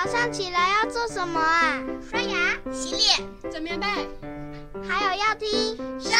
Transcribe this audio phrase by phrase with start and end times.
[0.00, 1.82] 早上起来要做什么啊？
[2.08, 3.86] 刷牙、洗脸、整棉被，
[4.88, 6.12] 还有要听《圣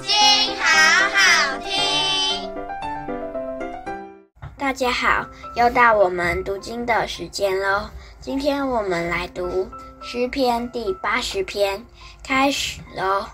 [0.00, 0.10] 经》，
[0.58, 2.50] 好好听。
[4.56, 7.90] 大家好，又到我们读经的时间喽。
[8.20, 9.68] 今天我们来读
[10.00, 11.84] 诗篇第八十篇，
[12.24, 13.26] 开始喽。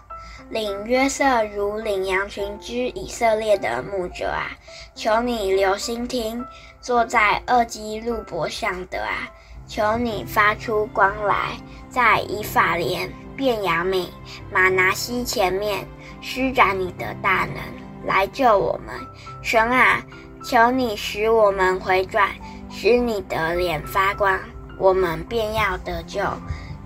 [0.51, 4.51] 领约瑟如领羊群之以色列的牧者啊，
[4.97, 6.45] 求你留心听，
[6.81, 9.31] 坐在二基路伯上的啊。
[9.67, 11.57] 求你发出光来，
[11.89, 14.09] 在以法莲、便雅悯、
[14.53, 15.87] 玛拿西前面
[16.21, 17.57] 施展你的大能，
[18.07, 18.95] 来救我们。
[19.43, 20.03] 神啊，
[20.45, 22.29] 求你使我们回转，
[22.71, 24.39] 使你的脸发光，
[24.79, 26.21] 我们便要得救。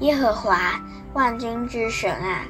[0.00, 0.80] 耶和华
[1.14, 2.42] 万军之神啊，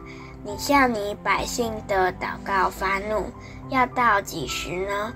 [0.44, 3.30] 你向你百姓的祷告发怒，
[3.68, 5.12] 要到几时呢？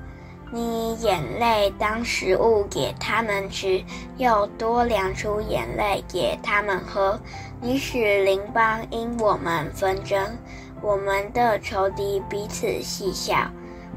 [0.53, 3.85] 你眼泪当食物给他们吃，
[4.17, 7.21] 又多量出眼泪给他们喝。
[7.61, 10.37] 你使邻邦因我们纷争，
[10.83, 13.49] 我们的仇敌彼此戏笑。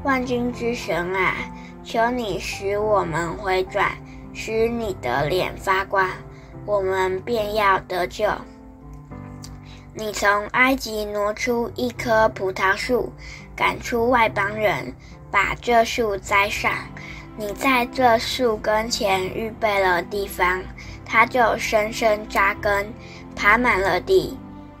[0.04, 1.34] 万军之神啊，
[1.82, 3.90] 求你使我们回转，
[4.32, 6.08] 使你的脸发光，
[6.64, 8.28] 我们便要得救。
[9.92, 13.12] 你从埃及挪出一棵葡萄树，
[13.56, 14.94] 赶出外邦人。
[15.34, 16.70] 把这树栽上，
[17.36, 20.62] 你在这树跟前预备了地方，
[21.04, 22.86] 它就深深扎根，
[23.34, 24.38] 爬满了地。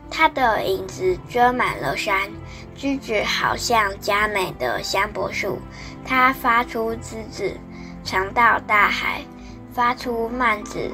[0.08, 2.30] 它的影子遮满了山，
[2.76, 5.58] 枝子好像佳美的香柏树。
[6.06, 7.52] 它发出枝子，
[8.04, 9.22] 长到大海；
[9.72, 10.88] 发出蔓子，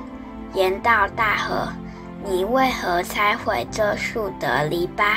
[0.55, 1.69] 延到大河。
[2.25, 5.17] 你为何拆毁这树的篱笆，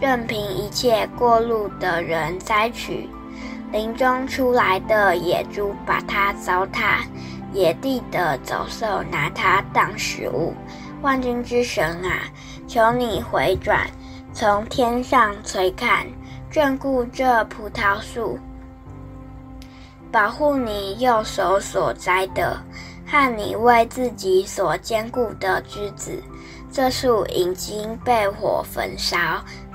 [0.00, 3.10] 任凭一切过路的人摘取？
[3.72, 6.98] 林中出来的野猪把它糟蹋，
[7.52, 10.52] 野地的走兽拿它当食物。
[11.02, 12.22] 万军之神啊，
[12.66, 13.88] 求你回转，
[14.32, 16.04] 从天上垂看，
[16.52, 18.38] 眷顾这葡萄树，
[20.10, 22.60] 保护你右手所栽的，
[23.06, 26.20] 和你为自己所坚固的枝子。
[26.72, 29.18] 这树已经被火焚烧，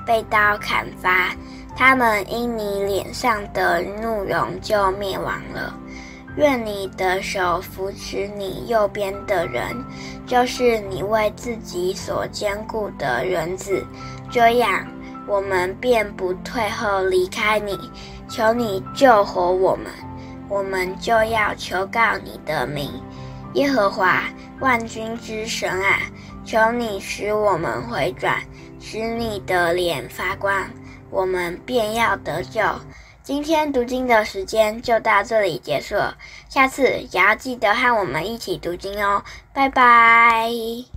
[0.06, 1.34] 被刀砍伐。
[1.76, 5.78] 他们因你脸上的怒容就灭亡了。
[6.36, 9.84] 愿你的手扶持你右边的人，
[10.26, 13.86] 就是你为自己所坚固的人子。
[14.30, 14.86] 这样，
[15.26, 17.78] 我们便不退后离开你。
[18.28, 19.86] 求你救活我们，
[20.48, 22.90] 我们就要求告你的名。
[23.54, 24.24] 耶和华
[24.60, 26.00] 万军之神啊，
[26.44, 28.42] 求你使我们回转，
[28.78, 30.68] 使你的脸发光。
[31.10, 32.60] 我们便要得救。
[33.22, 36.16] 今天读经的时间就到这里结束了，
[36.48, 39.24] 下次也要记得和我们一起读经哦。
[39.52, 40.95] 拜拜。